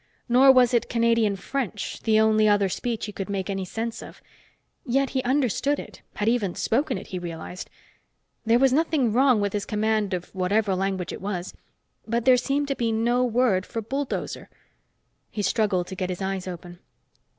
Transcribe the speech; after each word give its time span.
Nor 0.27 0.51
was 0.51 0.73
it 0.73 0.89
Canadian 0.89 1.35
French, 1.35 1.99
the 2.01 2.19
only 2.19 2.47
other 2.49 2.69
speech 2.69 3.05
he 3.05 3.11
could 3.11 3.29
make 3.29 3.51
any 3.51 3.65
sense 3.65 4.01
of. 4.01 4.19
Yet 4.83 5.11
he 5.11 5.21
understood 5.21 5.77
it 5.77 6.01
had 6.15 6.27
even 6.27 6.55
spoken 6.55 6.97
it, 6.97 7.05
he 7.09 7.19
realized. 7.19 7.69
There 8.43 8.57
was 8.57 8.73
nothing 8.73 9.13
wrong 9.13 9.39
with 9.39 9.53
his 9.53 9.63
command 9.63 10.15
of 10.15 10.33
whatever 10.33 10.73
language 10.73 11.13
it 11.13 11.21
was, 11.21 11.53
but 12.07 12.25
there 12.25 12.35
seemed 12.37 12.67
to 12.69 12.75
be 12.75 12.91
no 12.91 13.23
word 13.23 13.63
for 13.63 13.79
bulldozer. 13.79 14.49
He 15.29 15.43
struggled 15.43 15.85
to 15.85 15.95
get 15.95 16.09
his 16.09 16.19
eyes 16.19 16.47
open. 16.47 16.79